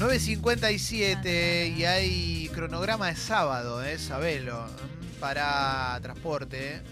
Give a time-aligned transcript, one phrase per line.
[0.00, 3.98] 9.57 y hay cronograma de sábado, ¿eh?
[3.98, 4.66] Sabelo.
[4.66, 6.82] mm, Para transporte, ¿eh?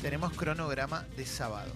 [0.00, 1.70] tenemos cronograma de sábado.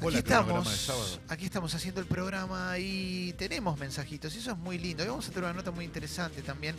[0.00, 1.20] Hola, aquí estamos, de sábado.
[1.28, 5.04] aquí estamos haciendo el programa y tenemos mensajitos, y eso es muy lindo.
[5.04, 6.74] Y vamos a tener una nota muy interesante también.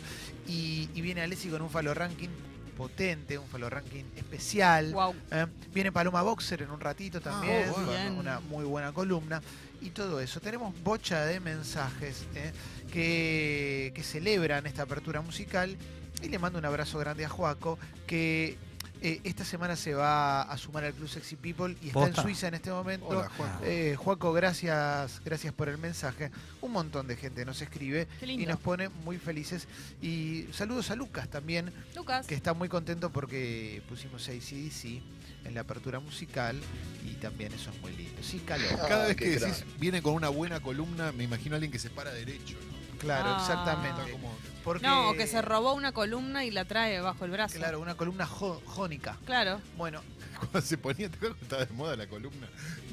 [0.48, 2.30] Y, y viene Alessi con un falo ranking
[2.72, 4.92] potente, un falo ranking especial.
[4.92, 5.14] Wow.
[5.30, 5.46] ¿eh?
[5.72, 8.12] Viene Paloma Boxer en un ratito también, con Bien.
[8.18, 9.40] una muy buena columna.
[9.80, 10.40] Y todo eso.
[10.40, 12.52] Tenemos bocha de mensajes ¿eh?
[12.92, 15.76] que, que celebran esta apertura musical.
[16.22, 18.56] Y le mando un abrazo grande a Joaco, que
[19.02, 22.20] eh, esta semana se va a sumar al Club Sexy People y está ¿Posta?
[22.20, 23.06] en Suiza en este momento.
[23.08, 23.58] Hola, Juan.
[23.64, 23.96] Eh,
[24.32, 26.30] gracias, gracias por el mensaje.
[26.60, 29.66] Un montón de gente nos escribe y nos pone muy felices.
[30.00, 32.26] Y saludos a Lucas también, Lucas.
[32.26, 35.02] que está muy contento porque pusimos ACDC
[35.44, 36.60] en la apertura musical
[37.04, 38.22] y también eso es muy lindo.
[38.22, 38.68] Sí, calor.
[38.76, 41.72] Cada Ah, vez qué que decís, viene con una buena columna, me imagino a alguien
[41.72, 42.56] que se para derecho.
[42.92, 42.98] ¿no?
[42.98, 43.38] Claro, Ah.
[43.40, 44.12] Está exactamente.
[44.12, 44.32] como-
[44.64, 47.56] Porque, No, o que se robó una columna y la trae bajo el brazo.
[47.58, 49.18] Claro, una columna jo- jónica.
[49.24, 49.60] Claro.
[49.76, 50.02] Bueno,
[50.38, 52.48] cuando se ponía, ¿te acuerdas cuando estaba de moda la columna?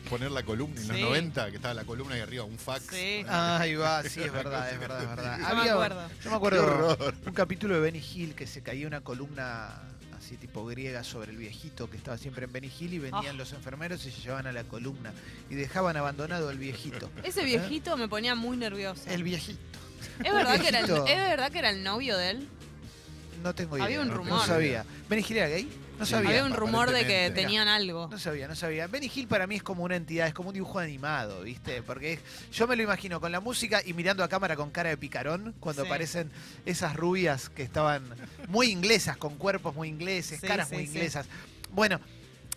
[0.09, 1.03] Poner la columna en los Sí.
[1.03, 2.85] 90, que estaba la columna ahí arriba, un fax.
[2.87, 3.23] Sí.
[3.27, 5.37] ahí va, sí, es verdad, es verdad, es verdad.
[5.39, 6.01] Yo me Había- acuerdo.
[6.09, 7.15] Yo me Qué acuerdo horror.
[7.27, 9.81] un capítulo de Benny Hill que se caía una columna
[10.17, 13.33] así tipo griega sobre el viejito que estaba siempre en Benny Hill y venían Ah.
[13.33, 15.13] los enfermeros y se llevaban a la columna
[15.49, 17.09] y dejaban abandonado al viejito.
[17.23, 19.03] Ese viejito me ponía muy nervioso.
[19.07, 19.59] El viejito.
[20.23, 20.85] ¿Es, verdad que era el.
[20.85, 22.47] ¿Es verdad que era el novio de él?
[23.43, 23.85] No tengo idea.
[23.85, 24.45] Había un no- No rumor.
[24.45, 24.85] sabía.
[25.09, 25.69] ¿Benny Hill era gay?
[25.97, 26.29] No sabía.
[26.29, 28.07] Había un rumor de que tenían algo.
[28.09, 28.87] No sabía, no sabía.
[28.87, 31.81] Benny Hill para mí es como una entidad, es como un dibujo animado, ¿viste?
[31.83, 32.19] Porque es-
[32.53, 35.55] yo me lo imagino con la música y mirando a cámara con cara de picarón,
[35.59, 35.87] cuando Sí.
[35.87, 36.31] aparecen
[36.65, 38.03] esas rubias que estaban
[38.47, 40.91] muy inglesas, con cuerpos muy ingleses, Sí, caras sí, muy sí.
[40.93, 41.25] inglesas.
[41.71, 41.99] Bueno,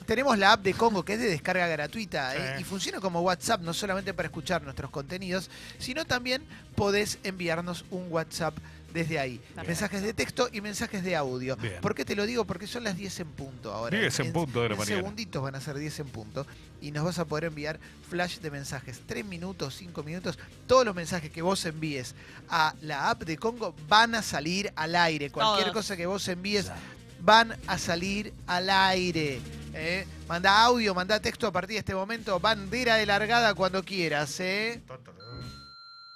[0.04, 2.60] tenemos la app de Congo que es de descarga gratuita ¿eh?
[2.60, 6.42] Y funciona como WhatsApp, no solamente para escuchar nuestros contenidos, sino también
[6.74, 8.54] podés enviarnos un WhatsApp
[8.92, 9.40] desde ahí.
[9.66, 11.56] Mensajes de texto y mensajes de audio.
[11.56, 11.80] Bien.
[11.80, 12.44] ¿Por qué te lo digo?
[12.44, 13.98] Porque son las 10 en punto ahora.
[13.98, 14.96] 10 en punto de la en mañana.
[14.96, 16.46] segunditos van a ser 10 en punto
[16.80, 19.00] y nos vas a poder enviar flash de mensajes.
[19.06, 20.38] 3 minutos, 5 minutos.
[20.66, 22.14] Todos los mensajes que vos envíes
[22.50, 25.30] a la app de Congo van a salir al aire.
[25.30, 25.74] Cualquier Todos.
[25.74, 26.70] cosa que vos envíes
[27.20, 29.40] van a salir al aire.
[29.74, 30.06] ¿Eh?
[30.28, 32.38] Manda audio, manda texto a partir de este momento.
[32.40, 34.38] Bandera de largada cuando quieras.
[34.40, 34.82] ¿eh?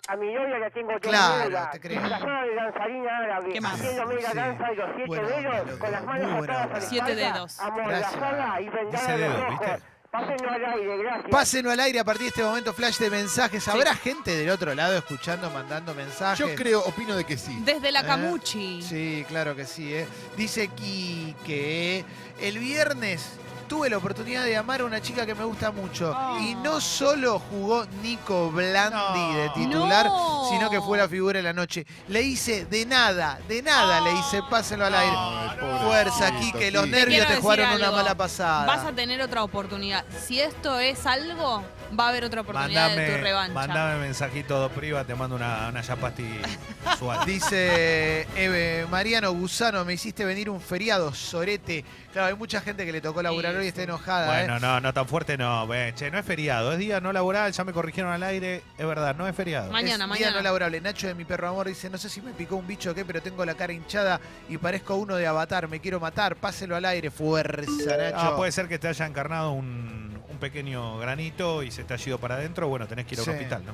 [0.08, 2.00] A mi novia la tengo yo Claro, te creo.
[2.00, 3.74] disfrazada de danzarina árabe, ¿Qué más?
[3.74, 4.36] haciendo mega Sí.
[4.36, 7.32] danza y los siete Buena onda, dedos, con las manos atadas a la Siete espalda,
[7.34, 7.60] dedos.
[7.60, 9.50] amordazada y vendada a los ojos.
[9.60, 9.82] ¿viste?
[10.12, 11.30] Pásenlo al aire, gracias.
[11.30, 13.66] Pásenlo al aire a partir de este momento, flash de mensajes.
[13.68, 16.38] ¿Habrá gente del otro lado escuchando, mandando mensajes?
[16.38, 17.58] Yo creo, opino de que sí.
[17.64, 18.06] Desde la ¿Eh?
[18.06, 18.80] Camuchi.
[18.82, 19.92] Sí, claro que sí.
[19.92, 20.06] ¿eh?
[20.36, 22.04] Dice Quique,
[22.40, 23.28] el viernes
[23.66, 26.14] tuve la oportunidad de amar a una chica que me gusta mucho.
[26.16, 26.38] Oh.
[26.38, 29.34] Y no solo jugó Nico Blandi No.
[29.34, 30.48] de titular, No.
[30.50, 31.86] sino que fue la figura de la noche.
[32.08, 35.16] Le hice de nada, de nada le hice, pásenlo al aire.
[35.60, 38.66] Pobrecito, Fuerza, Quique, los nervios te decir jugaron una mala pasada.
[38.66, 40.04] Vas a tener otra oportunidad.
[40.24, 41.62] Si esto es algo,
[41.98, 43.52] va a haber otra oportunidad de tu revancha.
[43.54, 46.26] mandame mensajito priva, te mando una, una yapasti
[46.98, 47.24] suave.
[47.30, 51.84] Dice Eve, Mariano Gusano, me hiciste venir un feriado, sorete.
[52.12, 53.68] Claro, hay mucha gente que le tocó laburar Sí, hoy y sí.
[53.68, 54.40] está enojada.
[54.40, 54.44] ¿eh?
[54.46, 55.68] Bueno, no, no tan fuerte no.
[55.94, 59.14] Che, no es feriado, es día no laboral, ya me corrigieron al aire, es verdad,
[59.14, 59.70] no es feriado.
[59.70, 60.36] Mañana, es Día mañana.
[60.36, 60.80] no laborable.
[60.80, 63.04] Nacho de mi perro amor dice, no sé si me picó un bicho o qué,
[63.04, 66.84] pero tengo la cara hinchada y parezco uno de Avatar, me quiero matar, páselo al
[66.86, 68.16] aire, fuerza, Nacho.
[68.16, 72.06] Ah, puede ser que te haya encarnado un, un pequeño granito y se te haya
[72.08, 73.30] ido para adentro, bueno, tenés que ir a un Sí.
[73.32, 73.72] hospital, ¿no?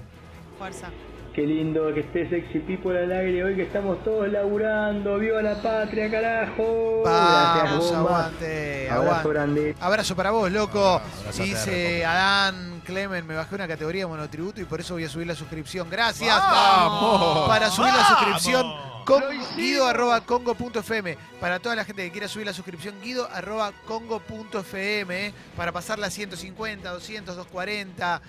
[0.59, 0.89] Fuerza.
[1.35, 5.19] Qué lindo que esté Sexy People al aire hoy que estamos todos laburando.
[5.19, 7.03] ¡Viva la patria, carajo!
[7.07, 9.29] Vamos, Gracias, aguante, Abrazo aguante.
[9.31, 9.77] grande.
[9.81, 11.01] Abrazo para vos, loco.
[11.03, 15.05] Ah, abrazo Dice Adán Clemen, me bajé una categoría de monotributo y por eso voy
[15.05, 15.89] a subir la suscripción.
[15.89, 16.37] Gracias.
[16.37, 17.49] ¡Vamos!
[17.49, 18.67] Para subir la suscripción,
[19.07, 19.23] Con
[19.57, 21.17] guido.congo.fm.
[21.41, 25.27] Para toda la gente que quiera subir la suscripción, guido.congo.fm.
[25.27, 28.23] eh, Para pasar las 150, 200, 240,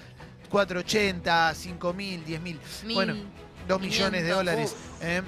[0.49, 2.59] 480, 5000, 10000.
[2.83, 2.95] Mil.
[2.95, 3.15] Bueno,
[3.67, 4.35] 2 millones de 500.
[4.37, 4.75] dólares.
[5.01, 5.21] ¿eh?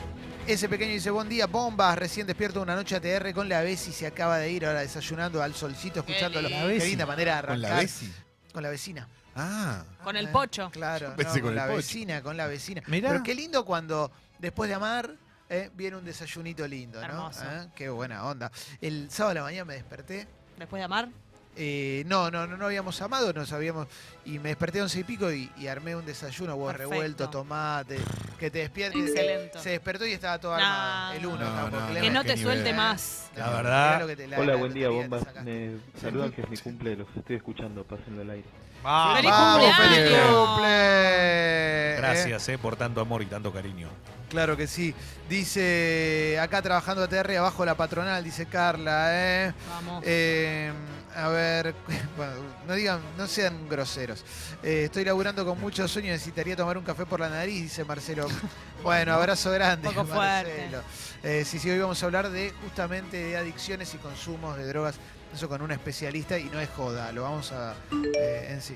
[0.48, 4.06] Ese pequeño dice, buen día, bombas, recién despierto una noche ATR con la Bessi, se
[4.06, 6.48] acaba de ir ahora desayunando al solcito, Qué escuchándolo.
[6.50, 6.68] lindo.
[6.68, 7.84] Qué linda manera de Con la arrancar.
[7.86, 8.14] Bessi.
[8.54, 9.08] Con la vecina.
[9.36, 10.70] Ah, Con el Eh, pocho.
[10.72, 11.76] Claro, Yo pensé no, con con, el la pocho.
[11.78, 12.84] vecina, con la vecina.
[12.88, 13.10] Mirá.
[13.10, 15.16] Pero qué lindo cuando después de amar
[15.56, 17.06] eh, viene un desayunito lindo, ¿no?
[17.06, 17.44] Hermoso.
[17.46, 18.52] Eh, Qué buena onda.
[18.82, 21.10] El sábado a la mañana me desperté Después de amar.
[21.58, 23.88] Eh, no, no, no, no habíamos amado, nos habíamos.
[24.26, 26.90] Y me desperté a once y pico y, y armé un desayuno, huevo Perfecto.
[26.92, 27.98] revuelto, tomate,
[28.38, 29.00] que te despierte.
[29.00, 29.60] Excelente.
[29.60, 30.64] Se despertó y estaba todo No.
[30.64, 31.14] armado.
[31.14, 31.94] El uno, No, no.
[32.02, 32.44] Que no te nivel.
[32.44, 33.30] suelte más.
[33.38, 33.86] La verdad.
[33.94, 35.24] Mirá lo que te- la- Hola, la buen día, bombas.
[35.44, 38.48] Me saludan que es mi cumple, los estoy escuchando, pásenlo al aire.
[38.84, 39.16] Vamos.
[39.18, 39.96] ¡Feliz ¡Vamos, cumpleaños!
[40.06, 41.96] feliz cumple!
[41.98, 43.88] Gracias, eh, por tanto amor y tanto cariño.
[44.30, 44.94] Claro que sí.
[45.30, 49.54] Dice, acá trabajando ATR, abajo la patronal, dice Carla, ¿eh?
[49.70, 50.04] Vamos.
[50.06, 50.72] Eh,
[51.16, 51.74] a ver,
[52.18, 52.34] bueno,
[52.68, 54.24] no digan, no sean groseros.
[54.62, 58.28] Eh, estoy laburando con mucho sueño, necesitaría tomar un café por la nariz, dice Marcelo.
[58.84, 60.84] Bueno, abrazo grande, Poco Marcelo.
[61.24, 65.00] Eh, sí, sí, hoy vamos a hablar de justamente de adicciones y consumos de drogas,
[65.34, 67.74] eso con un especialista y no es joda, lo vamos a
[68.16, 68.76] eh, en sí.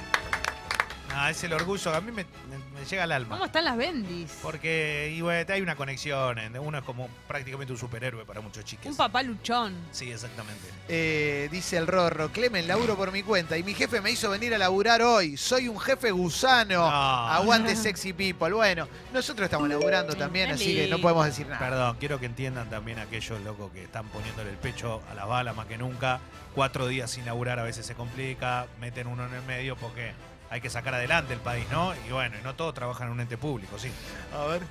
[1.18, 3.36] Ah, es el orgullo, a mí me, me- me llega al alma.
[3.36, 4.30] ¿Cómo están las bendis?
[4.42, 8.90] Porque y, bueno, hay una conexión, uno es como prácticamente un superhéroe para muchos chiques.
[8.90, 9.74] Un papá luchón.
[9.92, 10.68] Sí, exactamente.
[10.88, 14.54] Eh, dice el Rorro, Clemen, laburo por mi cuenta y mi jefe me hizo venir
[14.54, 15.36] a laburar hoy.
[15.38, 16.74] Soy un jefe gusano.
[16.80, 16.86] No.
[16.86, 18.52] Aguante sexy people.
[18.52, 21.58] Bueno, nosotros estamos laburando también, Qué así que no podemos decir nada.
[21.58, 25.56] Perdón, quiero que entiendan también aquellos locos que están poniéndole el pecho a las balas
[25.56, 26.20] más que nunca.
[26.54, 30.12] Cuatro días sin laburar a veces se complica, meten uno en el medio porque
[30.50, 31.92] hay que sacar adelante el país, ¿no?
[32.08, 33.90] Y bueno, y no todos trabajan en un ente público, sí.
[34.34, 34.62] A ver.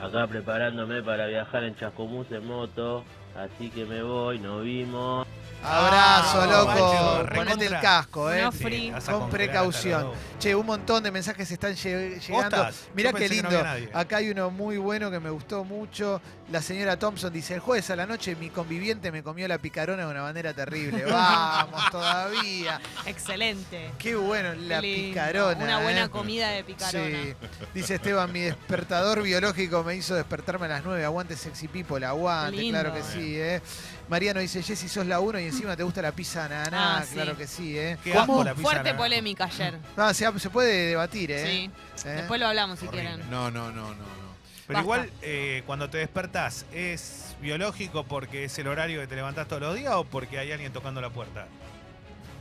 [0.00, 3.04] Acá preparándome para viajar en Chascomús en moto,
[3.36, 5.26] así que me voy, nos vimos.
[5.64, 7.22] Abrazo, Ah, loco.
[7.22, 8.42] macho, Ponete el casco, eh.
[8.42, 8.92] No free.
[9.06, 10.10] Con precaución.
[10.40, 12.66] Che, un montón de mensajes están lle- llegando.
[12.96, 13.64] Mirá qué no lindo.
[13.94, 16.20] Acá hay uno muy bueno que me gustó mucho.
[16.50, 20.04] La señora Thompson dice, el jueves a la noche mi conviviente me comió la picarona
[20.04, 21.04] de una manera terrible.
[21.10, 22.80] Vamos, todavía.
[23.06, 23.92] Excelente.
[23.98, 25.62] Qué bueno, la picarona.
[25.64, 26.10] Una buena eh.
[26.10, 27.04] comida de picarona.
[27.08, 27.34] Sí.
[27.72, 31.04] Dice Esteban, mi despertador biológico me hizo despertarme a las 9.
[31.04, 32.80] Aguante sexy people, aguante, lindo.
[32.80, 33.62] claro que sí, ¿eh?
[34.08, 36.98] Mariano dice, Jessy, sos la uno y encima te gusta la pizza ananá.
[36.98, 37.14] Ah, sí.
[37.14, 37.96] claro que sí, ¿eh?
[38.02, 39.78] Qué asco la pizza Fuerte polémica ayer.
[39.96, 41.46] Ah, se, se puede debatir, ¿eh?
[41.46, 42.08] Sí.
[42.08, 42.12] ¿Eh?
[42.12, 43.08] Después lo hablamos si Horrible.
[43.08, 43.30] quieren.
[43.30, 44.32] No, no, no, no, no.
[44.66, 44.82] Pero Basta.
[44.82, 49.60] igual, eh, cuando te despertás, ¿es biológico porque es el horario que te levantás todos
[49.62, 51.46] los días o porque hay alguien tocando la puerta?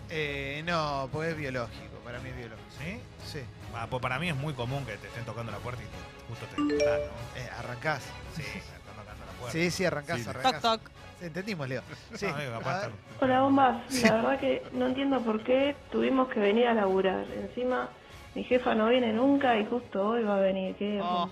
[0.09, 2.67] Eh, no, pues es biológico, para mí es biológico.
[2.79, 2.99] ¿Sí?
[3.31, 3.39] Sí.
[3.73, 6.27] Ah, pues para mí es muy común que te estén tocando la puerta y te-
[6.27, 7.41] justo te despertás, ¿no?
[7.41, 8.03] Eh, arrancás.
[8.35, 8.43] Sí,
[9.49, 10.29] Sí, sí, arrancás, Sí.
[10.29, 10.61] arrancás.
[10.61, 10.89] Toc, toc.
[11.19, 11.81] Sí, Entendimos, Leo.
[12.13, 12.25] Sí.
[12.27, 12.89] No, digo, capaz A ver.
[12.89, 17.25] están- Hola bombas, la verdad que no entiendo por qué tuvimos que venir a laburar.
[17.39, 17.89] Encima
[18.33, 21.29] mi jefa no viene nunca y justo hoy va a venir, que Oh.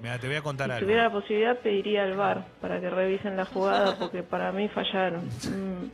[0.00, 0.84] Mira, te voy a contar Si algo.
[0.84, 5.24] tuviera la posibilidad pediría al bar para que revisen la jugada porque para mí fallaron.
[5.24, 5.90] Mm.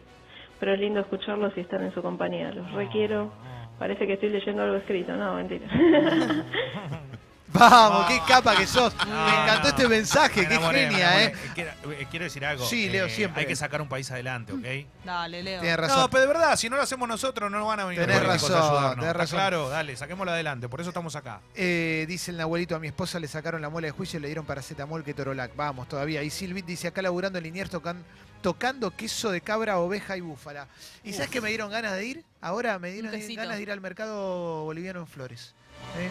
[0.58, 2.50] Pero es lindo escucharlos y estar en su compañía.
[2.52, 3.32] Los requiero.
[3.78, 5.66] Parece que estoy leyendo algo escrito, no, mentira.
[7.52, 8.94] Vamos, qué capa que sos.
[8.96, 9.68] No, me encantó no.
[9.70, 11.24] este mensaje, Me qué enamoré, genia.
[11.24, 11.34] ¿eh?
[11.54, 12.64] Quiero, eh, quiero decir algo.
[12.66, 13.40] Sí, Leo, Eh, siempre.
[13.42, 15.04] Hay que sacar un país adelante, ¿ok?
[15.04, 15.60] Dale, Leo.
[15.60, 15.98] Tienes razón.
[16.00, 18.16] No, pero de verdad, si no lo hacemos nosotros, no nos van a venir Tenés
[18.16, 18.94] los políticos a razón, ayudarnos.
[18.96, 19.36] tenés ¿Está razón.
[19.38, 20.68] Claro, dale, saquémoslo adelante.
[20.68, 21.40] Por eso estamos acá.
[21.54, 24.28] Eh, dice el abuelito, a mi esposa le sacaron la muela de juicio y le
[24.28, 25.54] dieron paracetamol que torolac.
[25.56, 26.22] Vamos, todavía.
[26.22, 28.04] Y Silvit dice, acá laburando en Liniers tocan,
[28.42, 30.68] tocando queso de cabra, oveja y búfala.
[31.02, 32.24] ¿Y sabes que me dieron ganas de ir?
[32.40, 35.54] Ahora me dieron ganas de ir al mercado boliviano en Flores.
[35.98, 36.10] ¿Eh?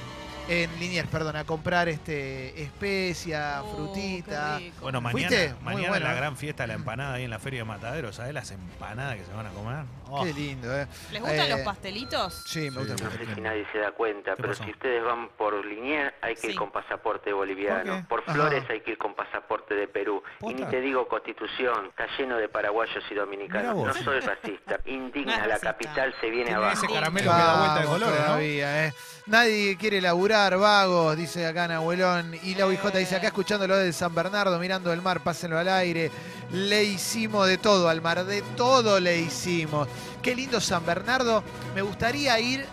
[0.52, 4.56] En Liniers, perdón, a comprar este especia, Oh, frutita.
[4.58, 4.78] qué rico.
[4.82, 5.54] Bueno, mañana, ¿Fuiste?
[5.62, 6.18] Muy mañana bueno, la ¿eh?
[6.18, 8.12] gran fiesta de la empanada ahí en la Feria de Matadero.
[8.12, 9.86] ¿Sabes las empanadas que se van a comer?
[10.10, 10.88] Oh, Qué lindo, ¿eh?
[11.12, 12.42] ¿Les gustan Eh, los pastelitos?
[12.48, 13.16] Sí, me gusta Sí, mucho.
[13.20, 14.64] No sé si nadie se da cuenta, ¿Qué pero pasó?
[14.64, 16.48] si ustedes van por Liniers hay que Sí.
[16.48, 17.98] ir con pasaporte ¿Por boliviano.
[17.98, 18.04] qué?
[18.10, 18.34] Por, Ajá.
[18.34, 20.24] Flores hay que ir con pasaporte de Perú.
[20.40, 20.60] Y ¿Posta?
[20.62, 23.76] ni te digo Constitución, está lleno de paraguayos y Mirá dominicanos.
[23.76, 23.96] vos.
[23.96, 24.80] No soy racista.
[24.86, 25.72] Indigna, No es la racista.
[25.74, 26.84] capital se viene Tiene abajo.
[26.86, 28.26] ese caramelo que da vuelta de Vamos colores, ¿no?
[28.26, 28.94] todavía, ¿eh?
[29.28, 32.36] Nadie quiere laburar, vagos, dice acá Nahuelón.
[32.44, 36.12] Y la OIJ dice acá escuchándolo de San Bernardo, mirando el mar, pásenlo al aire.
[36.52, 39.88] Le hicimos de todo al mar, de todo le hicimos.
[40.22, 41.44] Qué lindo San Bernardo.
[41.76, 42.66] Me gustaría ir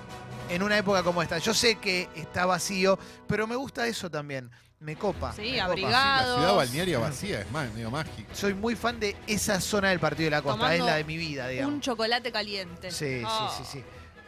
[0.48, 1.38] en una época como esta.
[1.38, 4.50] Yo sé que está vacío, pero me gusta eso también.
[4.78, 5.32] Me copa.
[5.32, 5.90] Sí, me copa.
[5.90, 8.28] La ciudad balnearia vacía es más, medio mágico.
[8.34, 10.58] Soy muy fan de esa zona del partido de la costa.
[10.58, 11.72] Tomando es la de mi vida, digamos.
[11.74, 12.90] Un chocolate caliente.
[12.90, 13.50] Sí, Oh.
[13.56, 13.84] sí, sí, sí.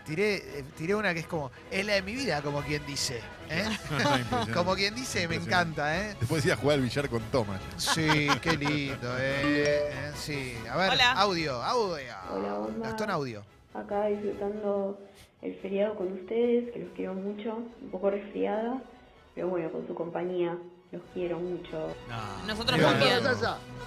[0.08, 3.20] Tiré, eh, tiré una que es como, es la de mi vida, como quien dice.
[3.50, 3.64] ¿eh?
[4.54, 6.16] Como quien dice, me encanta, ¿eh?
[6.18, 7.60] Después ir a jugar al billar con Thomas.
[7.76, 9.42] Sí, qué lindo, ¿eh?
[9.86, 11.12] Eh, Sí, a ver, Hola.
[11.12, 12.14] audio, audio.
[12.30, 13.42] Hola bombas, Gastón Audio.
[13.74, 14.98] acá disfrutando
[15.42, 18.82] el feriado con ustedes, que los quiero mucho, un poco resfriada,
[19.34, 20.56] Pero bueno, con su compañía,
[20.90, 21.94] los quiero mucho.
[22.08, 22.46] No.
[22.46, 23.20] Nosotros también.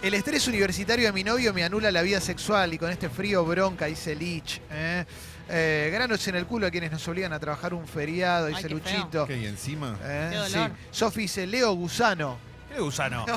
[0.02, 3.44] El estrés universitario de mi novio me anula la vida sexual y con este frío
[3.44, 4.62] bronca, dice Lich.
[4.72, 5.06] ¿eh?
[5.54, 8.74] Eh, granos en el culo a quienes nos obligan a trabajar un feriado, dice Ay,
[8.74, 8.98] qué feo.
[9.00, 9.28] Luchito.
[9.28, 9.38] ¿Qué?
[9.38, 9.98] ¿Y encima?
[10.04, 10.30] ¿eh?
[10.32, 10.60] Qué Sí.
[10.92, 12.38] Sofi dice Leo Gusano.
[12.74, 13.26] ¿Qué gusano?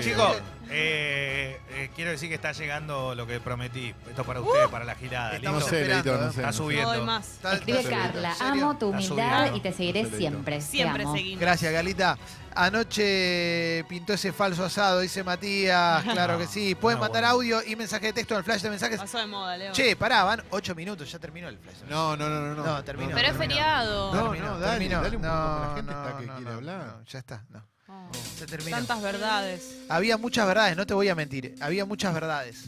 [0.00, 0.10] Sí.
[0.10, 0.36] Chicos,
[0.70, 3.94] eh, eh, quiero decir que está llegando lo que prometí.
[4.08, 5.36] Esto es para ustedes, para la girada.
[5.36, 6.32] Estamos No sé, Leito, no ¿eh?
[6.32, 6.40] sé.
[6.40, 6.92] Está subiendo.
[6.92, 7.28] No doy más.
[7.28, 8.12] Está- Escribe está subiendo.
[8.12, 8.52] Carla, ¿En serio?
[8.70, 9.56] amo tu Está humildad subiendo.
[9.56, 10.56] y te seguiré siempre.
[10.56, 11.14] Te Siempre amo.
[11.14, 11.40] seguimos.
[11.40, 12.18] Gracias, Galita.
[12.54, 16.02] Anoche pintó ese falso asado, dice Matías.
[16.04, 16.74] Claro que sí.
[16.74, 17.34] Pueden No, mandar bueno.
[17.58, 18.98] audio y mensaje de texto en el flash de mensajes.
[18.98, 19.72] Pasó de moda, Leo.
[19.72, 21.76] Che, pará, van ocho minutos, ya terminó el flash.
[21.88, 22.64] No, no, no, no.
[22.64, 23.10] No, terminó.
[23.14, 23.50] Pero es terminó.
[23.54, 24.14] feriado.
[24.14, 26.56] No, no, dale, dale un poco, No, la gente no, está que no, quiere no,
[26.56, 26.86] hablar.
[26.86, 27.66] no, ya está, no.
[27.90, 28.76] Oh, Se terminó.
[28.76, 29.76] Tantas verdades.
[29.88, 31.54] Había muchas verdades, no te voy a mentir.
[31.60, 32.66] Había muchas verdades.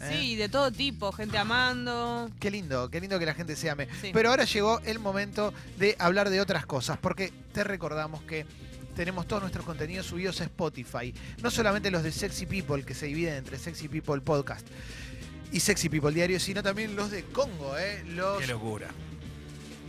[0.00, 0.10] ¿eh?
[0.12, 1.12] Sí, de todo tipo.
[1.12, 2.30] Gente amando.
[2.38, 3.88] Qué lindo, qué lindo que la gente se ame.
[4.00, 4.10] Sí.
[4.12, 8.46] Pero ahora llegó el momento de hablar de otras cosas, porque te recordamos que
[8.94, 11.14] tenemos todos nuestros contenidos subidos a Spotify.
[11.42, 14.66] No solamente los de Sexy People, que se dividen entre Sexy People Podcast
[15.52, 18.04] y Sexy People Diario, sino también los de Congo, ¿eh?
[18.06, 18.88] los, Qué locura.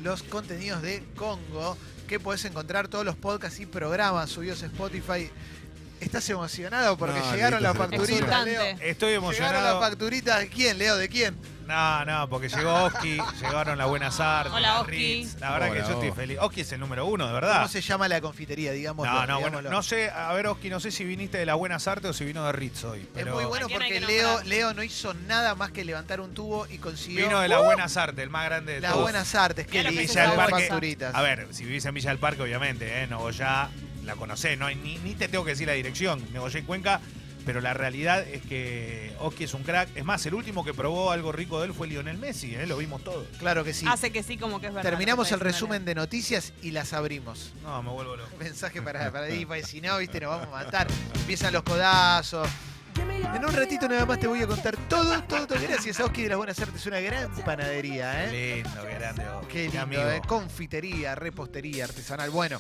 [0.02, 1.78] los contenidos de Congo,
[2.12, 5.30] que puedes encontrar todos los podcasts y programas subidos a Spotify.
[6.02, 8.44] ¿Estás emocionado porque No, llegaron las facturitas.
[8.44, 8.62] Leo?
[8.82, 9.80] Estoy Llegaron las emocionado.
[9.80, 11.38] facturitas de quién, Leo, de quién.
[11.72, 14.92] No, no, porque llegó Oski, llegaron las buenas artes, Hola, Oski.
[14.92, 15.40] Ritz.
[15.40, 16.38] La verdad Hola, que yo estoy feliz.
[16.42, 17.56] Oski es el número uno, de verdad.
[17.58, 19.08] ¿Cómo se llama la confitería, digamos?
[19.08, 21.88] No, no, bueno, no sé, a ver, Oski, no sé si viniste de las buenas
[21.88, 23.00] artes o si vino de Ritz hoy.
[23.02, 24.48] Es Pero muy bueno ¿A quién hay porque que Leo, nombrar?
[24.48, 27.96] Leo no hizo nada más que levantar un tubo y consiguió vino de las buenas
[27.98, 29.04] artes, el más grande de las todos.
[29.04, 29.66] buenas artes.
[29.68, 30.50] Lo que lindo, es esa de bolsa.
[30.50, 31.16] facturitas.
[31.16, 33.08] A ver, si vivís en Villa del Parque, obviamente, ¿eh?
[33.08, 33.70] Nogoyá
[34.04, 37.00] la conocés, no hay, ni, ni te tengo que decir la dirección, Nogoyá y Cuenca,
[37.46, 39.90] pero la realidad es que Oski es un crack.
[39.96, 42.66] Es más, el último que probó algo rico de él fue Lionel Messi, ¿eh?
[42.68, 43.28] lo vimos todos.
[43.40, 43.86] Claro que sí.
[43.88, 44.90] Hace que sí, como que es verdad.
[44.90, 47.52] Terminamos el resumen de noticias y las abrimos.
[47.64, 48.30] No, me vuelvo loco.
[48.40, 49.28] Mensaje para, para
[49.64, 50.88] si no, viste, nos vamos a matar.
[51.16, 52.48] Empiezan los codazos.
[53.34, 55.60] En un ratito nada más te voy a contar todo, todo, todo.
[55.62, 58.30] Gracias a Oski de las Buenas Artes, una gran panadería, ¿eh?
[58.30, 59.48] Qué lindo, qué grande Oski.
[59.54, 60.10] Qué lindo, amigo.
[60.10, 60.22] ¿eh?
[60.28, 62.30] Confitería, repostería, artesanal.
[62.30, 62.60] Bueno,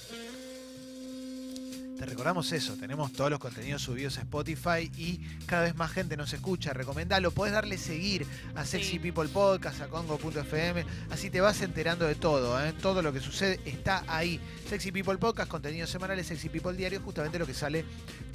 [2.01, 2.73] te recordamos eso.
[2.77, 6.73] Tenemos todos los contenidos subidos a Spotify y cada vez más gente nos escucha.
[6.73, 7.29] Recomendalo.
[7.29, 8.99] Podés darle seguir a Sexy Sí.
[8.99, 10.83] People Podcast, a Congo.fm.
[11.11, 12.59] Así te vas enterando de todo.
[12.65, 12.73] ¿eh?
[12.73, 14.39] Todo lo que sucede está ahí.
[14.67, 17.85] Sexy People Podcast, contenidos semanales, Sexy People Diario, justamente lo que sale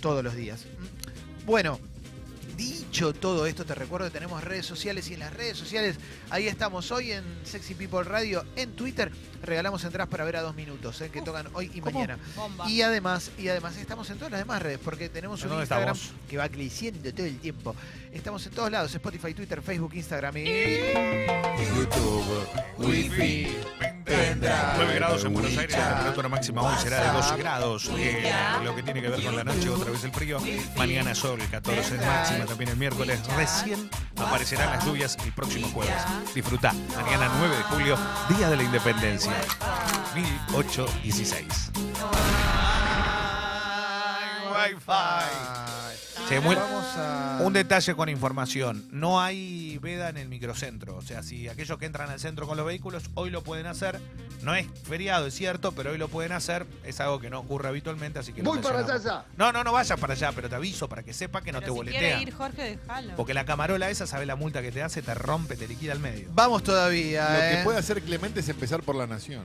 [0.00, 0.64] todos los días.
[0.64, 1.46] ¿Mm?
[1.46, 1.95] Bueno.
[2.56, 5.96] Dicho todo esto, te recuerdo que tenemos redes sociales y en las redes sociales,
[6.30, 10.54] ahí estamos hoy en Sexy People Radio, en Twitter, regalamos entradas para ver a dos
[10.54, 11.10] minutos, ¿eh?
[11.10, 11.98] que tocan hoy y ¿Cómo?
[12.00, 12.18] mañana.
[12.34, 12.68] Bomba.
[12.70, 15.64] Y además, y además estamos en todas las demás redes, porque tenemos ¿En un dónde
[15.64, 16.20] Instagram estamos?
[16.30, 17.76] que va creciendo todo el tiempo.
[18.12, 20.44] Estamos en todos lados, Spotify, Twitter, Facebook, Instagram y...
[21.76, 22.48] YouTube,
[22.78, 23.48] Wi-Fi,
[24.06, 27.90] 9 grados en Buenos Aires, la temperatura máxima hoy será de 12 grados.
[27.96, 28.32] Eh,
[28.62, 30.38] lo que tiene que ver con la noche, otra vez el frío.
[30.76, 33.20] Mañana sol, 14 de máxima, también el miércoles.
[33.36, 35.96] Recién aparecerán las lluvias el próximo jueves.
[36.34, 36.72] Disfruta,
[37.02, 37.98] mañana 9 de julio,
[38.28, 39.32] Día de la Independencia.
[40.14, 41.72] 1816.
[44.66, 45.75] Che,
[46.40, 47.38] muy- Vamos a...
[47.42, 48.85] Un detalle con información.
[48.90, 50.97] No hay veda en el microcentro.
[50.97, 54.00] O sea, si aquellos que entran al centro con los vehículos hoy lo pueden hacer.
[54.42, 56.66] No es feriado, es cierto, pero hoy lo pueden hacer.
[56.85, 59.06] Es algo que no ocurre habitualmente, así que Voy para mencionamos.
[59.06, 59.25] allá.
[59.37, 61.75] No, no, no vayas para allá, pero te aviso para que sepa que no Pero
[61.85, 63.16] te si ir Jorge, déjalo.
[63.16, 65.00] Porque la camarola esa, sabe la multa que te hace?
[65.02, 66.28] Te rompe, te liquida al medio.
[66.33, 67.56] Vamos todavía, Lo ¿eh?
[67.56, 69.45] que puede hacer Clemente es empezar por la nación.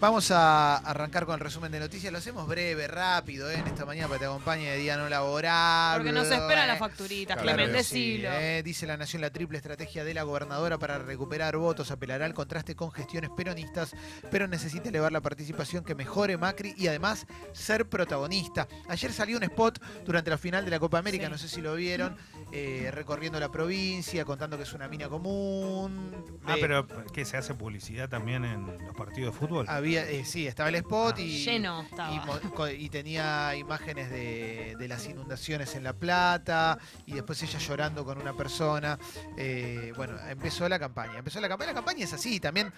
[0.00, 2.10] Vamos a arrancar con el resumen de noticias.
[2.10, 3.56] Lo hacemos breve, rápido, ¿eh?
[3.58, 6.04] en esta mañana para que te acompañe de día no laborable.
[6.04, 6.68] Porque nos esperan ¿eh?
[6.68, 10.22] las facturitas, Claro Clemente, que Sí, eh, dice la Nación la triple estrategia de la
[10.22, 13.94] gobernadora para recuperar votos apelará al contraste con gestiones peronistas,
[14.30, 18.68] pero necesita elevar la participación que mejore Macri y además ser protagonista.
[18.88, 21.30] Ayer salió un spot durante la final de la Copa América, Sí.
[21.32, 22.16] no sé si lo vieron,
[22.52, 26.38] eh, recorriendo la provincia, contando que es una mina común.
[26.44, 29.66] Ah, Eh, pero ¿qué se hace publicidad también en los partidos de fútbol?
[29.68, 31.20] Había, eh, sí, estaba el spot Ah.
[31.20, 32.72] y, Lleno estaba.
[32.72, 36.76] y, tenía imágenes de, de las inundaciones en La Plata
[37.06, 38.98] y después ella llorando con una persona.
[39.36, 41.18] Eh, bueno, empezó la campaña.
[41.18, 41.70] Empezó la campaña.
[41.70, 42.40] La campaña es así.
[42.40, 42.72] También,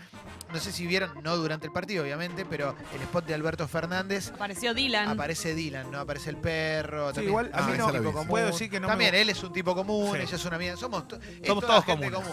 [0.52, 4.30] no sé si vieron, no durante el partido, obviamente, pero el spot de Alberto Fernández.
[4.34, 5.08] Apareció Dylan.
[5.08, 6.00] Aparece Dylan, ¿no?
[6.00, 7.08] Aparece el perro.
[7.08, 8.28] Sí, también igual a Ah, mí no tipo común.
[8.28, 10.22] puedo decir que no me También él es un tipo común, Sí.
[10.24, 10.76] ella es una amiga.
[10.76, 12.10] Somos, to- Somos todos comunes.
[12.10, 12.32] común.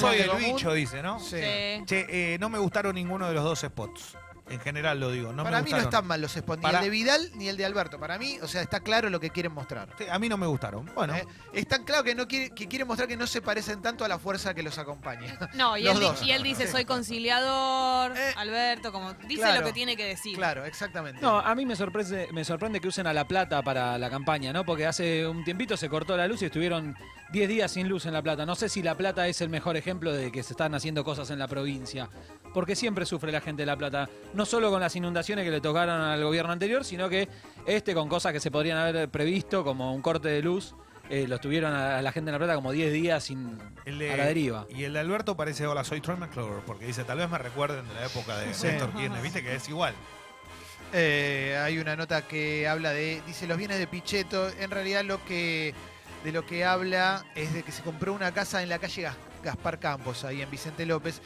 [0.00, 0.44] Soy el común.
[0.54, 1.20] bicho, dice, ¿no?
[1.20, 1.36] Sí.
[1.36, 1.82] Sí.
[1.84, 4.16] Che, eh, no me gustaron ninguno de los dos spots.
[4.50, 5.32] En general lo digo.
[5.32, 5.84] No para me mí no gustaron.
[5.94, 7.98] están mal los spots, ni Para- el de Vidal ni el de Alberto.
[7.98, 9.88] Para mí, o sea, está claro lo que quieren mostrar.
[9.98, 10.86] Sí, a mí no me gustaron.
[10.94, 11.26] Bueno, ¿eh?
[11.52, 14.08] Es tan claro que, no quiere, que quieren mostrar que no se parecen tanto a
[14.08, 15.38] la fuerza que los acompaña.
[15.54, 16.22] No, y Los él, di- dos.
[16.22, 16.72] y él dice, Sí.
[16.72, 19.60] soy conciliador, Eh, Alberto, como dice claro.
[19.60, 20.36] lo que tiene que decir.
[20.36, 21.20] Claro, exactamente.
[21.22, 24.52] No, a mí me sorprende, me sorprende que usen a La Plata para la campaña,
[24.52, 24.64] ¿no?
[24.64, 26.96] Porque hace un tiempito se cortó la luz y estuvieron
[27.32, 28.46] 10 días sin luz en La Plata.
[28.46, 31.30] No sé si La Plata es el mejor ejemplo de que se están haciendo cosas
[31.30, 32.08] en la provincia.
[32.58, 34.10] Porque siempre sufre la gente de La Plata.
[34.34, 37.28] No solo con las inundaciones que le tocaron al gobierno anterior, sino que
[37.66, 40.74] este con cosas que se podrían haber previsto, como un corte de luz,
[41.08, 44.00] eh, los tuvieron a, a la gente de La Plata como 10 días sin, el
[44.00, 44.66] de- a la deriva.
[44.70, 47.86] Y el de Alberto parece, hola, soy Troy McClure, porque dice, tal vez me recuerden
[47.86, 48.66] de la época de Sí.
[48.66, 49.94] Néstor Kirchner, viste que es igual.
[50.92, 54.48] Eh, hay una nota que habla de, dice los bienes de Pichetto.
[54.58, 55.74] En realidad lo que
[56.24, 59.16] de lo que habla es de que se compró una casa en la calle Gas-
[59.44, 61.20] Gaspar Campos, ahí en Vicente López.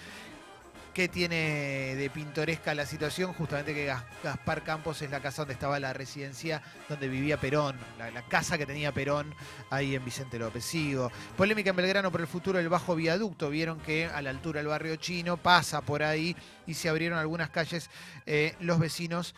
[0.92, 3.32] Que tiene de pintoresca la situación?
[3.32, 7.76] Justamente que Gas- Gaspar Campos es la casa donde estaba la residencia donde vivía Perón,
[7.98, 9.34] la, la casa que tenía Perón
[9.70, 10.64] ahí en Vicente López.
[10.64, 11.10] Sigo.
[11.36, 13.48] Polémica en Belgrano por el futuro del bajo viaducto.
[13.50, 17.50] Vieron que a la altura del barrio chino pasa por ahí y se abrieron algunas
[17.50, 17.88] calles.
[18.26, 19.34] Eh, los vecinos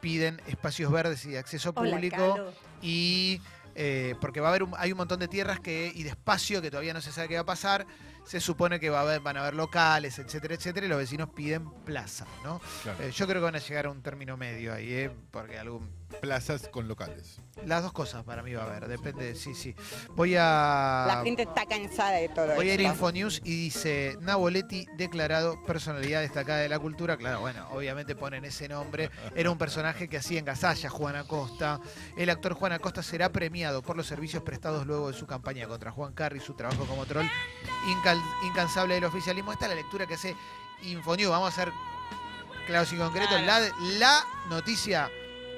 [0.00, 2.34] piden espacios verdes y de acceso público
[2.82, 3.40] y
[3.74, 6.60] eh, porque va a haber un- hay un montón de tierras que y de espacio
[6.62, 7.86] que todavía no se sabe qué va a pasar
[8.28, 11.30] se supone que va a haber, van a haber locales etcétera etcétera y los vecinos
[11.30, 13.02] piden plaza no Claro.
[13.02, 15.10] Eh, yo creo que van a llegar a un término medio ahí ¿eh?
[15.30, 15.88] porque algún
[16.20, 17.38] Plazas con locales.
[17.64, 19.74] las dos cosas para mí va a haber depende sí sí
[20.16, 22.82] voy a La gente está cansada de todo Voy a ir a.
[22.84, 27.16] Infonews y dice Naboletti declarado personalidad destacada de la cultura.
[27.16, 29.10] Claro, bueno, obviamente ponen ese nombre.
[29.34, 31.78] Era un personaje que hacía en Gasalla Juan Acosta.
[32.16, 35.90] El actor Juan Acosta será premiado por los servicios prestados luego de su campaña contra
[35.92, 37.26] Juan Carri, su trabajo como troll
[37.86, 39.52] incal- incansable del oficialismo.
[39.52, 40.34] Esta es la lectura que hace
[40.82, 41.30] Infonews.
[41.30, 41.72] Vamos a ser
[42.66, 43.40] claros y concretos.
[43.42, 43.60] La,
[43.98, 45.10] la noticia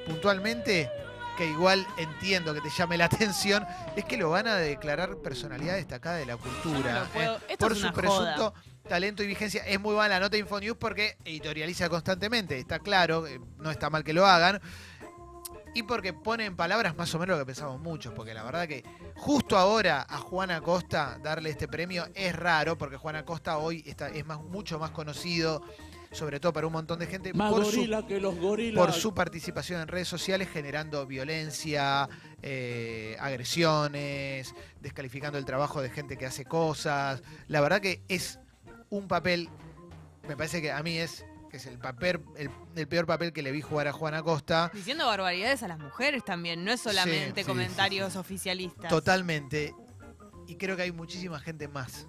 [0.07, 0.91] puntualmente
[1.37, 3.67] que igual entiendo que te llame la atención,
[3.97, 7.09] es que lo van a declarar personalidad destacada de la cultura.
[7.15, 8.53] no eh, por su presunto
[8.87, 9.65] talento y vigencia.
[9.65, 13.89] Es muy buena la nota de Infonews porque editorializa constantemente, está claro, eh, no está
[13.89, 14.61] mal que lo hagan.
[15.73, 18.67] Y porque pone en palabras más o menos lo que pensamos muchos, porque la verdad
[18.67, 23.85] que justo ahora a Juan Acosta darle este premio es raro, porque Juan Acosta hoy
[23.87, 25.63] está, es más, mucho más conocido,
[26.13, 28.85] sobre todo para un montón de gente, Más por su gorila que los gorilas.
[28.85, 32.09] por su participación en redes sociales generando violencia,
[32.43, 37.23] eh, agresiones, descalificando el trabajo de gente que hace cosas.
[37.49, 38.39] La verdad que es
[38.89, 39.49] un papel,
[40.29, 43.43] me parece que a mí es, que es el papel, el, el peor papel que
[43.43, 44.71] le vi jugar a Juan Acosta.
[44.75, 48.89] Diciendo barbaridades a las mujeres también, no es solamente sí, comentarios oficialistas.
[48.89, 49.75] Totalmente.
[50.49, 52.09] Y creo que hay muchísima gente más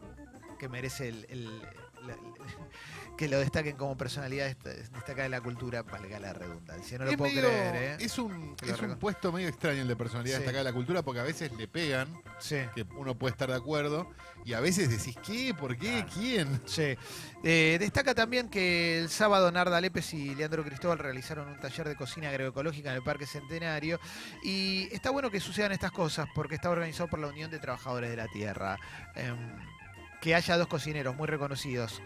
[0.60, 1.62] que merece el, el-
[2.06, 2.18] la-
[3.18, 6.98] que lo destaquen como personalidad dest- destacada de la cultura, valga la redundancia.
[6.98, 8.04] No lo es, puedo medio- creer, ¿eh?
[8.04, 10.42] es un, lo es un puesto medio extraño el de personalidad Sí.
[10.42, 12.08] destacada de la cultura porque a veces le pegan,
[12.40, 12.58] Sí.
[12.74, 14.10] que uno puede estar de acuerdo,
[14.44, 15.54] y a veces decís, ¿qué?
[15.54, 16.04] ¿Por qué?
[16.12, 16.62] ¿Quién?
[16.66, 16.96] Sí.
[17.44, 21.96] Eh, destaca también que el sábado Narda Lépez y Leandro Cristóbal realizaron un taller de
[21.96, 24.00] cocina agroecológica en el Parque Centenario.
[24.44, 28.10] Y está bueno que sucedan estas cosas porque está organizado por la Unión de Trabajadores
[28.10, 28.80] de la Tierra.
[29.16, 29.38] Em,
[30.22, 32.02] que haya dos cocineros muy reconocidos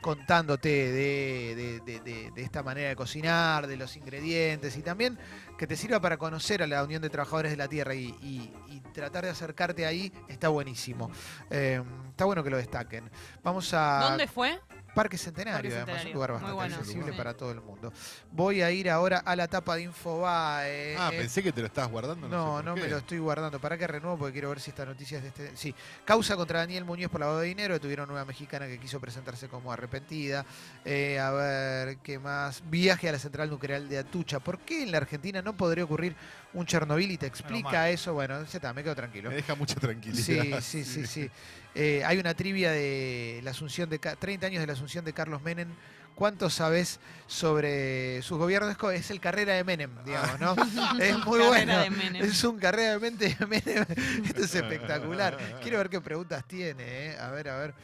[0.00, 5.18] contándote de, de- esta manera de cocinar, de los ingredientes y también
[5.58, 9.24] que te sirva para conocer a la Unión de Trabajadores de la Tierra y, tratar
[9.24, 11.10] de acercarte ahí está buenísimo.
[11.50, 13.10] Em, está bueno que lo destaquen.
[13.42, 13.98] Vamos a...
[14.08, 14.58] ¿Dónde fue?
[14.96, 16.08] Parque Centenario, Parque además, Centenario.
[16.10, 16.74] un lugar bastante bueno.
[16.76, 17.16] accesible Sí.
[17.18, 17.92] para todo el mundo.
[18.32, 20.96] Voy a ir ahora a la tapa de Infobae.
[20.98, 22.28] Ah, Eh, pensé que te lo estabas guardando.
[22.28, 23.60] no, sé no me lo estoy guardando.
[23.60, 24.16] ¿Para que renuevo?
[24.18, 25.56] Porque quiero ver si esta noticia es de este.
[25.56, 25.74] Sí.
[26.04, 27.74] Causa contra Daniel Muñoz por lavado de dinero.
[27.74, 30.44] Detuvieron una mexicana que quiso presentarse como arrepentida.
[30.84, 32.62] Eh, a ver, ¿qué más?
[32.68, 34.40] Viaje a la central nuclear de Atucha.
[34.40, 36.16] ¿Por qué en la Argentina no podría ocurrir
[36.54, 38.14] un Chernobyl y te explica eso?
[38.14, 39.28] Bueno, ya está, me quedo tranquilo.
[39.30, 40.60] Me deja mucha tranquilidad.
[40.60, 41.30] Sí, sí, sí, sí.
[41.74, 45.12] Eh, hay una trivia de la Asunción de Ca- 30 años de la Asunción de
[45.12, 45.68] Carlos Menem.
[46.14, 48.74] ¿Cuánto sabes sobre sus gobiernos?
[48.94, 50.52] Es el carrera de Menem, digamos, ¿no?
[50.98, 51.78] es muy Carrera bueno.
[51.80, 52.24] de Menem.
[52.24, 53.84] Es un carrera de mente de Menem.
[54.24, 55.36] Esto es espectacular.
[55.62, 56.82] Quiero ver qué preguntas tiene.
[57.10, 57.18] ¿eh?
[57.18, 57.74] A ver, a ver.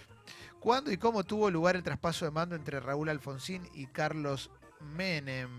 [0.61, 4.51] ¿Cuándo y cómo tuvo lugar el traspaso de mando entre Raúl Alfonsín y Carlos
[4.97, 5.51] Menem?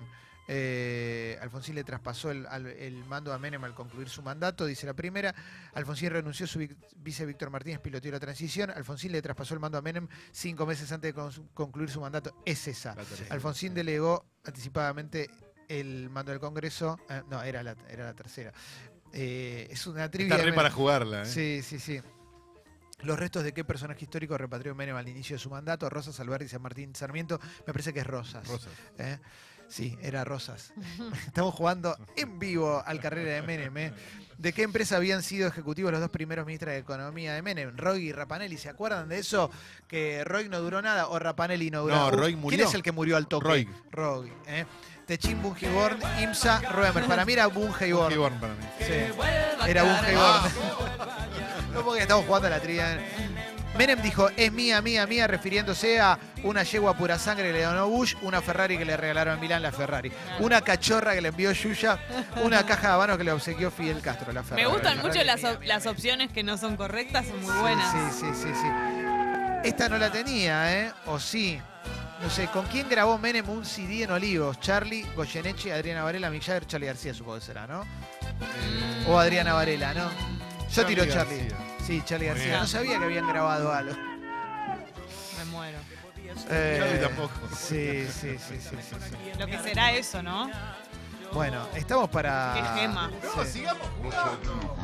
[0.48, 4.86] Eh, Alfonsín le traspasó el, al- el mando a Menem al concluir su mandato, dice
[4.86, 5.34] la primera.
[5.74, 8.70] Alfonsín renunció, su vic- vice Víctor Martínez piloteó la transición.
[8.72, 12.36] Alfonsín le traspasó el mando a Menem cinco meses antes de con- concluir su mandato.
[12.46, 12.94] Es esa.
[13.30, 15.30] Alfonsín delegó anticipadamente
[15.70, 17.00] el mando del Congreso.
[17.10, 18.52] eh, no, era la, era la tercera.
[19.14, 20.34] Eh, es una trivia.
[20.34, 21.24] Está re de para jugarla.
[21.26, 22.02] Sí, sí, sí.
[23.02, 26.48] Los restos de qué personaje histórico repatrió Menem al inicio de su mandato, Rosas, Alberti,
[26.48, 28.48] San Martín, Sarmiento, me parece que es Rosas.
[28.48, 28.72] Rosas.
[29.74, 30.72] Sí, era Rosas.
[31.26, 33.76] Estamos jugando en vivo al carrera de Menem.
[33.78, 33.94] ¿eh?
[34.38, 37.76] ¿De qué empresa habían sido ejecutivos los dos primeros ministros de Economía de Menem?
[37.76, 38.58] Roy y Rapanelli.
[38.58, 39.50] ¿Se acuerdan de eso?
[39.88, 42.12] Que Roy no duró nada o Rapanelli no duró No.
[42.12, 42.68] Roy ¿Quién murió.
[42.68, 43.48] es el que murió al toque?
[43.48, 43.70] Roy.
[43.90, 44.32] Roy.
[44.46, 44.66] ¿eh?
[45.08, 47.06] Techín, Bungeborn, Imsa, Roemer.
[47.06, 48.66] Para mí era para mí.
[48.78, 48.94] Sí.
[49.68, 50.52] Era Bungeborn.
[51.74, 53.00] no porque estamos jugando a la trivia.
[53.78, 57.88] Menem dijo, es mía, mía, mía, refiriéndose a una yegua pura sangre que le donó
[57.88, 60.12] Bush, una Ferrari que le regalaron en Milán, la Ferrari.
[60.40, 61.98] Una cachorra que le envió Yuya,
[62.44, 64.64] una caja de habanos que le obsequió Fidel Castro, la Ferrari.
[64.64, 65.92] Me gustan La mucho las, mía, op- mía, las mía.
[65.92, 67.92] opciones que no son correctas, son muy buenas.
[67.92, 68.68] Sí, sí, sí, sí.
[69.64, 70.92] Esta no la tenía, ¿eh?
[71.08, 71.60] O sí.
[72.22, 74.60] No sé, ¿con quién grabó Menem un CD en Olivos?
[74.60, 77.82] Charlie, Goyeneche, Adriana Varela, Mick Jagger, Charlie García, supongo que será, ¿no?
[77.82, 80.10] Eh, O Adriana Varela, ¿no?
[80.74, 81.48] Yo tiro Charlie.
[81.48, 81.58] García.
[81.86, 82.46] Sí, Charlie García.
[82.48, 82.60] bien.
[82.60, 83.96] No sabía que habían grabado algo.
[85.38, 85.78] Me muero.
[86.50, 87.34] Eh, Charlie tampoco.
[87.56, 89.40] Sí, sí, sí, sí, sí, sí.
[89.40, 90.50] Lo que será eso, ¿no?
[91.34, 92.54] Bueno, estamos para.
[92.56, 93.12] Qué gema.
[93.36, 93.52] No, Sí.
[93.52, 94.76] sigamos jugando.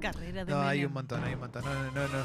[0.00, 1.64] Carrera de No, hay un montón, hay un montón.
[1.64, 2.08] No, no, no.
[2.08, 2.24] no.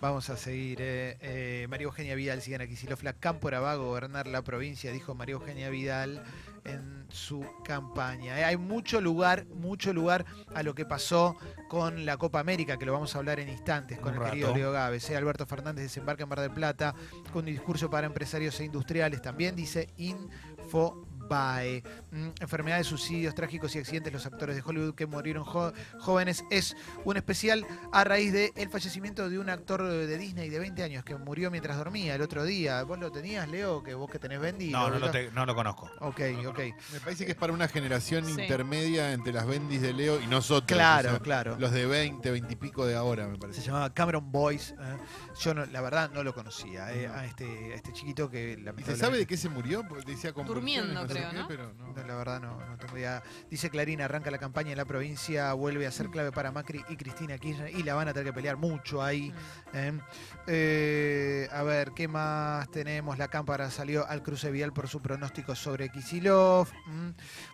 [0.00, 0.78] Vamos a seguir.
[0.80, 2.74] eh, eh, María Eugenia Vidal, sigan aquí.
[2.74, 6.24] Silofla Cámpora va a gobernar la provincia, dijo María Eugenia Vidal
[6.64, 8.38] en su campaña.
[8.38, 11.36] Eh, hay mucho lugar, mucho lugar a lo que pasó
[11.68, 14.48] con la Copa América, que lo vamos a hablar en instantes con Un el querido
[14.48, 14.58] rato.
[14.58, 15.08] Leo Gávez.
[15.10, 15.16] eh.
[15.16, 16.94] Alberto Fernández desembarca en Mar del Plata
[17.32, 19.20] con un discurso para empresarios e industriales.
[19.22, 21.09] También dice Infobae.
[21.34, 26.44] Mm, enfermedades, suicidios trágicos y accidentes, los actores de Hollywood que murieron jóvenes.
[26.50, 30.82] Es un especial a raíz del el fallecimiento de un actor de Disney de 20
[30.82, 32.82] años que murió mientras dormía el otro día.
[32.82, 33.82] ¿Vos lo tenías, Leo?
[33.82, 34.70] Que vos que tenés Bendy.
[34.70, 35.88] No, no lo, te- no lo conozco.
[36.00, 36.58] Ok, ok.
[36.92, 38.32] Me parece que es para una generación Sí.
[38.42, 40.66] intermedia entre las bendis de Leo y nosotros.
[40.76, 41.56] Claro, o sea, claro.
[41.58, 43.62] Los de 20, 20 y pico de ahora, me Se parece.
[43.62, 44.74] llamaba Cameron Boyce.
[44.74, 44.96] ¿eh?
[45.40, 46.92] Yo, no- la verdad, no lo conocía.
[46.92, 48.92] eh, a, este, a este chiquito que ¿Y lamentablemente...
[48.92, 49.84] se sabe de qué se murió?
[49.88, 51.48] Porque decía Durmiendo, no sé creo, qué, ¿no?
[51.48, 51.90] pero no.
[51.90, 53.22] No, la verdad no, no tengo idea.
[53.50, 56.96] Dice Clarín, arranca la campaña en la provincia, vuelve a ser clave para Macri y
[56.96, 59.32] Cristina Kirchner y la van a tener que pelear mucho ahí.
[59.74, 59.92] ¿eh?
[60.46, 63.18] Eh, a ver, ¿qué más tenemos?
[63.18, 66.68] La cámara salió al cruce vial por su pronóstico sobre Kisilov.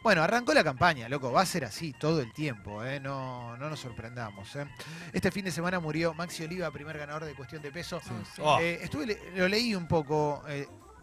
[0.02, 3.00] Bueno, arrancó la campaña, loco, va a ser así todo el tiempo, ¿eh?
[3.00, 4.54] no, no nos sorprendamos.
[4.56, 4.66] ¿eh?
[5.12, 8.00] Este fin de semana murió Maxi Oliva, primer ganador de Cuestión de Peso.
[8.40, 10.42] Oh, Eh, estuve, lo leí un poco.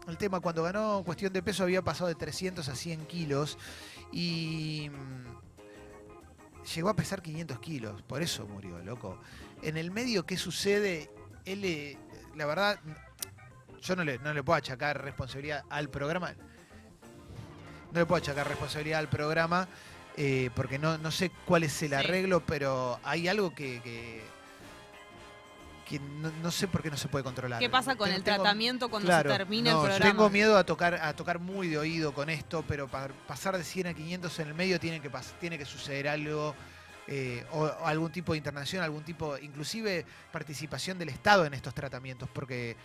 [0.08, 3.58] El tema cuando ganó cuestión de peso había pasado de 300 a 100 kilos
[4.12, 8.02] y mm, llegó a pesar 500 kilos.
[8.02, 9.18] Por eso murió, loco.
[9.62, 11.10] En el medio, ¿qué sucede?
[11.44, 11.98] Él,
[12.34, 12.78] la verdad,
[13.80, 16.34] yo no le, no le puedo achacar responsabilidad al programa.
[17.92, 19.68] No le puedo achacar responsabilidad al programa
[20.16, 24.22] eh, porque no, no sé cuál es el arreglo, pero hay algo que, que,
[25.84, 27.60] que no, no sé por qué no se puede controlar.
[27.60, 30.10] ¿Qué pasa con Tengo- el tengo- tratamiento cuando claro, se termina no, el yo programa?
[30.10, 33.64] Tengo miedo a tocar, a tocar muy de oído con esto, pero para pasar de
[33.64, 36.54] 100 a 500 en el medio tiene que, tiene que suceder algo,
[37.06, 41.74] eh, o, o algún tipo de internación, algún tipo, inclusive participación del Estado en estos
[41.74, 42.76] tratamientos, porque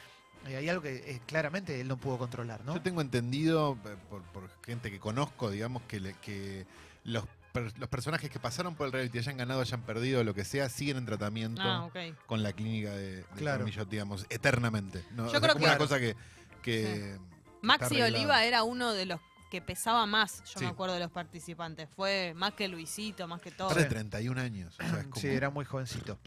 [0.48, 2.74] eh, hay algo que eh, claramente él no pudo controlar, ¿no?
[2.76, 3.78] Yo tengo entendido
[4.10, 6.66] por, por gente que conozco, digamos, que, le- que
[7.06, 10.46] los, per- los personajes que pasaron por el reality, hayan ganado, hayan perdido, lo que
[10.46, 11.90] sea, siguen en tratamiento Ah,
[12.26, 13.66] con la clínica de, de Claro.
[13.90, 15.04] Digamos, eternamente.
[15.12, 15.24] ¿no?
[15.24, 16.16] Yo O sea, creo como que- una cosa que...
[16.62, 17.18] que
[17.62, 18.16] Maxi está arreglado.
[18.16, 19.20] Oliva era uno de los
[19.52, 20.66] que pesaba más, yo Sí.
[20.66, 21.90] me acuerdo de los participantes.
[21.96, 23.74] Fue más que Luisito, más que todo.
[23.74, 24.76] De 31 años.
[24.80, 26.18] o sea, es como- Sí, era muy jovencito.